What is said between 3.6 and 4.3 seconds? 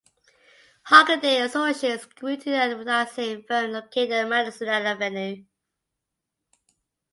located on